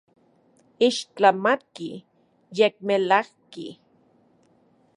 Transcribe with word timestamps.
Ixtlamatki, 0.87 1.89
yekmelajki. 2.57 3.67